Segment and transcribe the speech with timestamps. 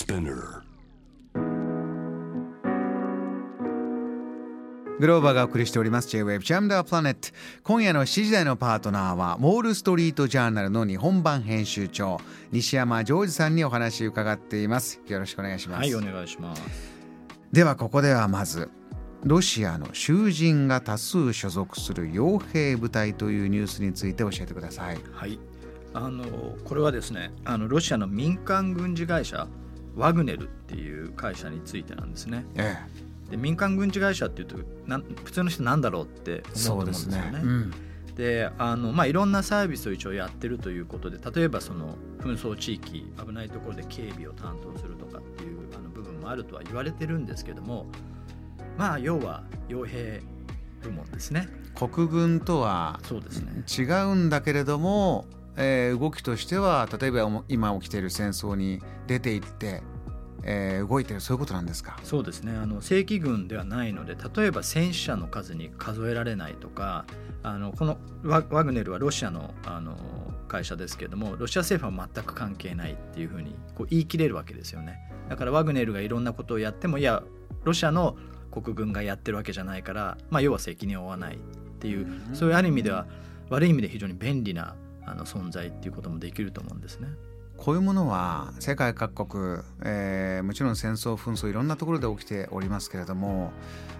[0.00, 0.62] Spinner.
[4.98, 12.18] グローバーがお送りしております J-Wave Jam the Planet 今夜の7時台のパートナーはウォール・ストリート・ジャーナルの日本版編集長
[12.50, 15.02] 西山ジョージさんにお話伺っています。
[15.06, 16.62] よろしくお願いします、はいお願いします。
[17.52, 18.70] ではここではまず
[19.24, 24.98] ロシアの囚人が多数所属する傭兵部隊というニュースについて教えてください。
[25.12, 25.38] はい。
[25.92, 26.24] あの
[26.64, 29.48] これはですねあのロシアの民間軍事会社
[29.96, 32.44] ワグネルっていう会社についてなんですね。
[32.54, 32.76] え
[33.30, 37.40] で民間軍事会社っていうとなん普通の人なんだろうってえ思うと思うんですよね。
[37.42, 37.72] うん。
[38.16, 47.86] であの、まあ、いろんなサービスを一応やってるということで例えばその紛争地域危ないところで警備を担当するとかっていうあの部分もあるとは言われてるんですけども
[48.76, 50.20] まあ要は傭兵
[50.82, 51.48] 部門ですね。
[51.74, 53.00] 国軍とは
[53.78, 55.26] 違うんだけれども、
[55.56, 59.82] えー動きとしては例えば今起きている戦争に出ていって、
[60.42, 61.98] えー動いてるそういうことなんですか？
[62.02, 62.52] そうですね。
[62.56, 67.04] あの正規軍ではないので例えば戦死者の数に数えられないとか
[67.42, 69.96] あのこのワワグネルはロシアのあの
[70.48, 74.98] 会社ですけれどもロシア政府は全く関係ないっていうふうにこう言い切れるわけですよね。
[75.28, 77.22] だからワグネルがいろんなことをやってもいや
[77.64, 78.16] ロシアの
[78.50, 81.38] 国軍がやってるわけじゃないから、まあ、要は責任を負わないっ
[81.78, 83.06] ていうそういうある意味では
[83.48, 84.74] 悪い意味で非常に便利な
[85.06, 87.08] あの存在っていうこともできると思うんですね。
[87.56, 93.52] こういうものは世界各国、えーもちろん戦争紛争いろんなところで起きておりますけれども、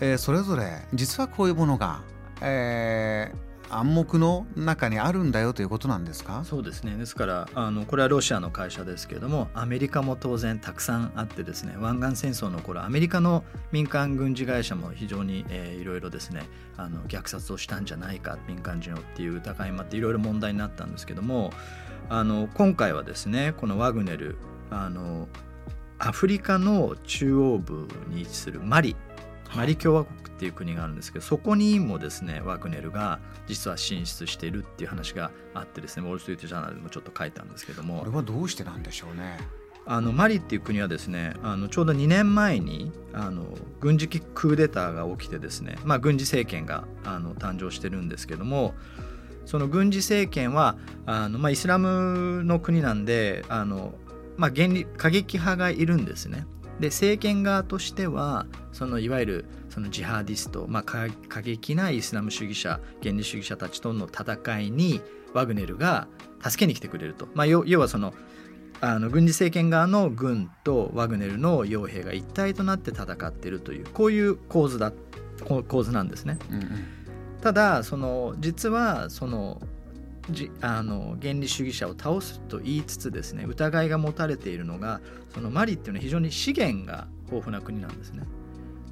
[0.00, 2.02] えーそれぞれ実はこういうものが、
[2.40, 6.42] えー暗黙の中にあるんだよということなんですか？
[6.44, 6.96] そうですね。
[6.96, 16.42] ですからあのこれはロシアの会社ですけれどもアメリカも当然たくさんあってですね湾岸戦争の頃アメリカの民間軍事会社も非常に、えーいろいろですね
[16.76, 21.50] あの虐殺をしたんじゃないか民間人をっていう疑いもあっていろいろ問題になったんですけども
[22.08, 24.36] あの今回はですねこのワグネル
[24.70, 25.28] あの
[25.98, 28.96] アフリカの中央部に位置するマリ
[29.56, 39.38] マリ共和国っていう国があるんですけどそこにもですねワグネルが実は進出しているっていう話があってですねウォール・ストリート・ジャーナルでもちょっと書いたんですけどこもれはどうしてなんでしょうね
[39.86, 43.44] あのマリっていう国はですねあのちょうど2年前にあの
[43.78, 48.74] 軍事クーデターが起きてですね、まあ、軍事政権があの誕生してるんですけども
[49.46, 50.76] その軍事政権は
[51.06, 53.94] あの、まあ、イスラムの国なんであの、
[54.36, 56.46] まあ、原理過激派がいるんですね。
[56.80, 65.00] で政権側としてはそのいわゆるそのジハディスト、まあ、過過激なイスラム主義者原理主義者たちとの戦いに
[65.32, 66.08] ワグネルが
[66.42, 68.14] 助けに来てくれると、まあ、要要はその
[68.80, 74.92] あの軍事政権側の軍とワグネルの傭兵が一体となって戦っているというこういう構図だ
[75.44, 76.38] こ構図なんですね。
[76.50, 76.68] うんうん
[77.42, 79.60] ただその実はその
[80.30, 85.00] じあの原理主義者を倒すと言いつつですね疑いが持たれているのが
[85.34, 88.22] そのマリっていうのは非常に資源が豊富な国なんですね。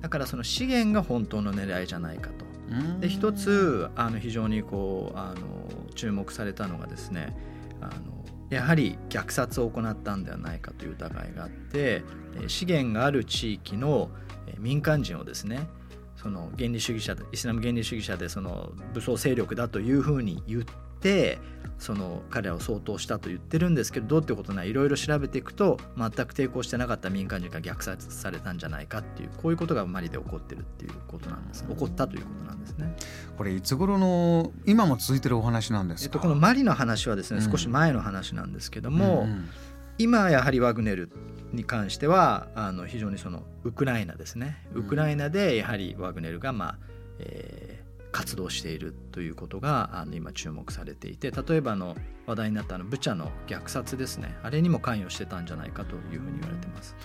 [0.00, 2.44] だからその資源が本当の狙いじゃないかと。
[2.70, 3.00] うん。
[3.00, 7.36] で一つあの非常にこうあの注目されたのがですね
[7.80, 12.02] あのやはり虐殺を行ったんではないかという疑いがあって
[12.34, 14.10] えー資源がある地域の
[14.46, 15.68] えー民間人をですね
[16.16, 20.64] その原理主義者イスラム原理主義者でその武装勢力だというふうに言っ
[21.00, 21.38] て
[21.80, 32.94] その彼らを相当したと言ってるんですけどどうってことないいろいろ調べていくと全く抵抗してなかった民間人が虐殺されたんじゃないかっていうこういうことがマリで起こってるっていうことなんです起こったということなんですね。
[33.38, 37.50] これいつ頃の今も続いてるお話なんですか、えっと、このマリの話はですねうん。
[37.50, 39.48] 少し前の話なんですけども、んん。
[39.96, 41.10] 今やはりワグネル
[41.52, 44.66] に関してはあの非常にそのウクライナですね。
[44.74, 46.78] うんウクライナでやはりワグネルが、まあ
[47.20, 56.96] えー活動しているということがあの今注目されていて例えばの話題になったあのブチャの虐殺ですねあれにも関与してたんじゃないかというふうに言われてます。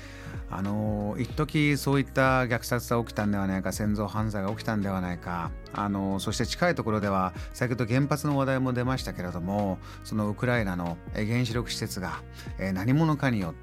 [0.49, 12.21] あの一時そういった虐殺が起きたんではないか戦争犯罪が起きたんではないかあのそして近いところでは先ほど原発の話題も出ましたけれどもそのウクライナの原子力施設が
[12.73, 13.53] 何者かによっ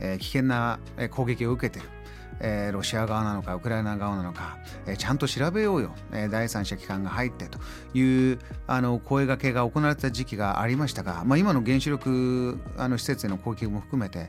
[0.00, 0.80] て危険な
[1.10, 1.97] 攻撃を受けている。
[2.40, 7.58] えーロシア側なのかウクライナ側なのか、えーちゃんと調べようよ、えー第三者機関が入ってと
[7.98, 14.28] いうあの声がけが行われた時期がありましたが、まあ、今の原子力あの施設への攻撃も含めて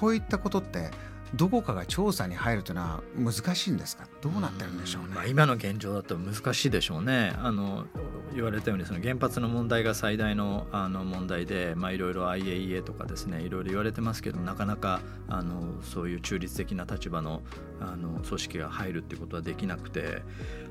[0.00, 0.90] こういったことって
[1.34, 4.06] どこかが調査に入るというのは難しいんですか？
[4.22, 5.08] どうなってるんでしょうね？
[5.14, 7.34] まあ、今の現状だと難しいでしょうね。
[7.38, 7.86] あの
[8.34, 17.42] 言われたようにその原発の問題が最大のあの問題で、いろいろ IAEA とかですねいろいろ言われてますけどなかなかあのそういう中立的な立場の
[17.80, 20.22] あの組織が入るっていうことはできなくて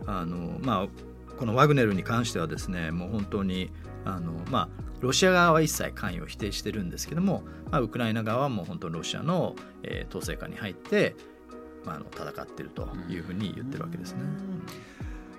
[0.05, 0.87] あの、まあ、
[1.37, 3.71] このワグネルに関してはですねもう本当に
[4.05, 11.15] あの、まあ、ロシア側は一切関与を否定してるんですけども、まあ、ウクライナ側はもう本当にロシアの、えー、統制下に入って、
[11.83, 14.21] まあ、あの戦ってるというふうに言ってるわけですね。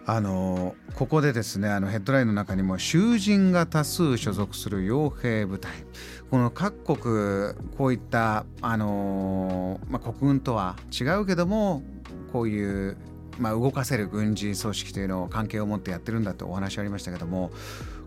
[0.09, 5.73] あのここでですねあのヘッドラインの中にも囚人が多数所属する傭兵部隊
[6.31, 11.83] この各国こういったあの、まあ、国軍とは違うけども
[12.33, 12.97] こういう、
[13.39, 17.51] まあ、動かせる軍事組織というのを関係を持ってやってるんだとお話ありましたけども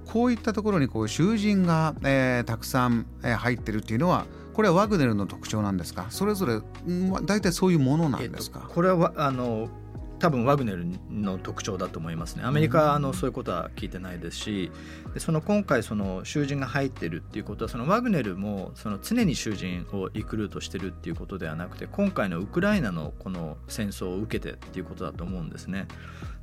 [0.05, 6.07] こういったところにこう囚人が、えー、たくさん、えー、入ってるっていうのはこれはワグネルの特徴なんですか？
[6.09, 6.59] それぞれ、
[6.91, 9.69] まあ、大体そういうものなんですか、えっと、これはあの
[10.19, 14.71] 多分ワグネルの特徴だと思いますねアメリカはあのそういうことは聞いてないですし
[15.13, 25.87] でその今回その囚人が入ってるっていうことはそのワグネルもその常に囚人をリクルートしてるっていうことではなくて今回のウクライナのこの戦争を受けてっていうことだと思うんですね。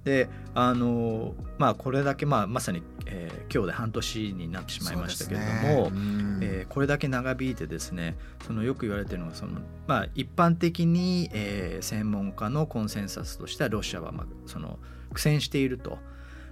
[0.07, 8.17] であのまあこれだけ、まあ、まさに、えー、今日で半年になってしまいましたけれども、ねえー、これだけ長引いてですね
[8.47, 14.79] そのよく言われてるのがその、まあ、一般的に、えー、専門家のコンセンサスとしてはロシアは、まあ、その
[15.13, 15.99] 苦戦していると。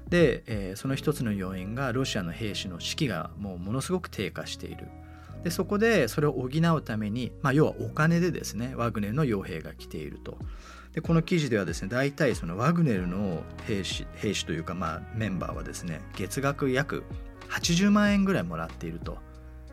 [0.08, 4.88] で、えー、その一つの要因がロシアの兵士の士気がもうものすごく低下している。
[5.44, 10.38] でそこでそれを補うために、まあ、要はお金でですねワグネルの傭兵が来ていると。
[10.94, 17.02] でこの記事ではですね大体そのワグネルの兵士兵士というかまあメンバーはですね月額約
[17.50, 19.18] 80万円ぐらいもらっていると。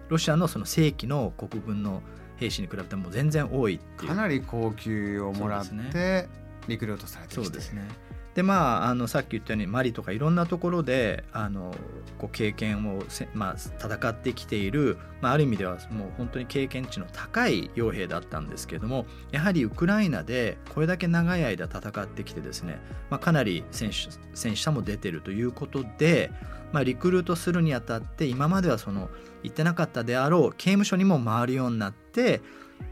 [0.10, 2.02] ロシアのその正規の国軍の
[2.36, 4.10] 兵士に比べても全然多いっていう。
[4.10, 6.28] かなり高級をもらって、
[6.68, 7.46] リクルートされてきて。
[7.46, 7.88] そうですね
[8.34, 11.76] でまあ、あのさっき言ったようにマリとかいろんなところであの
[12.18, 22.80] こう経験をまあ、戦ってきている、まあ、ある意味ではもう本当に経験値の高い傭兵だったんですけれどもやはりウクライナでこれだけ長い間戦ってきてですね、
[23.10, 26.32] まあ、かなり戦士戦士者も出てるということで、
[26.72, 29.10] まあ、リクルートするにあたって今まではその
[29.44, 32.42] 行ってなかったであろう刑務所にも回るようになって、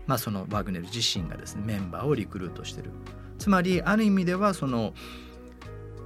[0.05, 2.91] まあ、そのワグネル自身がですねメンバーをリクルートしてる。
[3.37, 4.93] つまりある意味ではその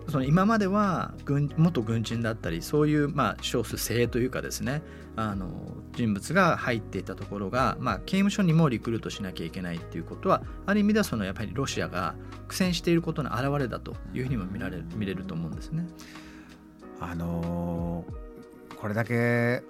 [0.10, 4.82] その今までは軍元軍人だったりそういうまあ少数精鋭というかですね
[5.16, 5.48] あの
[5.94, 12.16] 人物が入っていたところが、まあ、刑務所にもリクルートしなきゃいけないっていうことはある意味ではそのやっぱりロシアが
[12.48, 15.88] 苦戦していることの表れだというふうにも見られる見れると思うんですね。
[17.00, 19.64] あのー、これだけ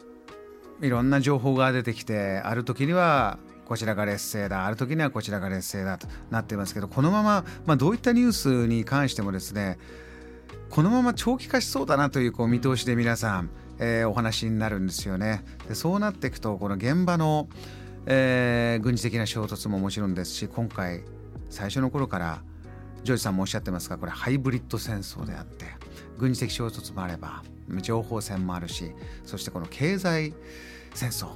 [0.82, 9.78] いろんな情報が出てきてある時にはこちらが劣勢だある時にはこちらが劣勢だとなっていますけどこのまま、まあ、どういったニュースに関してもですね
[10.74, 15.46] このまま長期化しそうだなというこう見通しで皆さん、えー、お話になるんですよね。
[15.68, 17.48] でそうなっていくとこの現場の、
[18.08, 21.04] えー、軍事的な衝突ももちろんですし今回
[21.52, 22.42] 最初の頃から
[23.04, 25.68] ジョージさんもおっしゃってますがこれハイブリッド戦争であって
[26.18, 27.44] 軍事的衝突もあれば
[27.84, 28.94] 情報戦もあるし
[29.26, 30.34] そしてこの経済
[30.96, 31.28] 戦争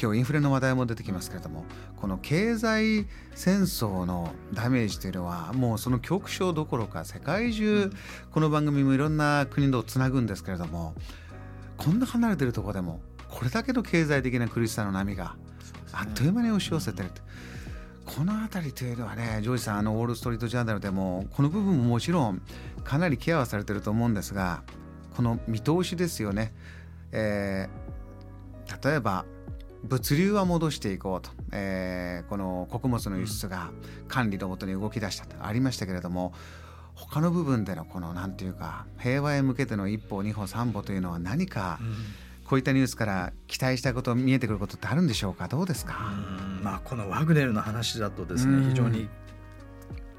[0.00, 1.64] 今日インフレの話題も出てきますけれども
[1.96, 7.90] この経済戦争のダメージというのはもうその恐怖症どころか世界中
[8.30, 10.94] この番組もいろんな国とつなぐんですけれども
[11.76, 15.36] こんな離れてるとこでもこれだけの経済的な苦しさの波が
[15.92, 17.22] あっという間に押し寄せてると。
[18.06, 22.40] この辺りというのはねジョージさんあのウォール・ストリート・ジャーナルでもこの部分ももちろん
[22.84, 24.62] かなりケアはされてると思うんですが
[25.16, 26.54] この見通しですよね、
[27.10, 29.26] えー、例えば
[29.88, 33.70] 物流は戻していこうと、えー、この穀物の輸出が
[34.08, 36.32] 管理のもとに動き出したとありましたけれども
[36.94, 41.78] 他の部分でのこの何て言うか平和へ向けての一歩二歩三歩というのは何か、
[42.46, 45.46] こういったニュースから期待したこと見えてくることってあるんでしょうか？
[45.46, 45.94] どうですか、
[46.62, 49.08] まあ、このワグネルの話だとですね、非常に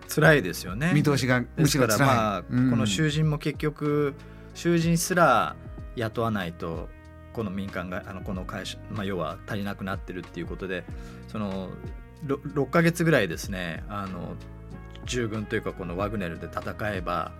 [0.07, 0.91] 辛いですよね。
[0.93, 4.13] 見通しがむしろ辛い、まあ、この囚人も結局
[4.53, 5.55] 囚人すら
[5.95, 6.89] 雇わないと
[7.37, 10.83] この民間があのこの会社、まあ、要は足りなくなってるっていうことで
[11.27, 11.69] その
[12.25, 14.33] 6, 6ヶ月ぐらいですねあの
[15.05, 17.31] 従軍というかこのワグネルで戦えば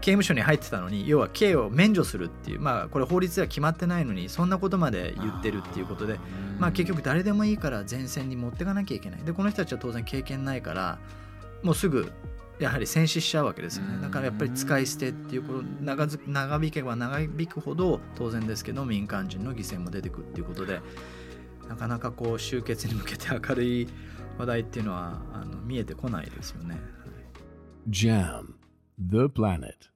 [0.00, 6.18] 刑務所に入ってたのに要は刑を免除するっていうまあこれ法律では決まってないのにそんなことまで言ってるっていうことで
[6.58, 9.20] まあ結局誰でもいいから前線に持っていかなきゃいけない。
[9.22, 10.98] でこの人たちは当然経験ないから
[11.62, 12.12] もうすぐ
[12.58, 14.00] やはり戦死しちゃうわけですよね。
[14.00, 20.80] だからやっぱり使い捨てっていうこと長長引けば長引くほど当然ですけど民間人の犠牲も出てくるっていうことで
[21.68, 23.88] なかなかこう終結に向けて明るい
[24.38, 26.80] 話題っていうのはあの見えてこないですよね。
[27.88, 28.54] JAM
[28.98, 29.93] The Planet